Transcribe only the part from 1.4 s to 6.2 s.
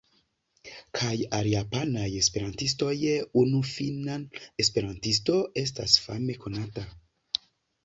japanaj esperantistoj, unu finna esperantisto estas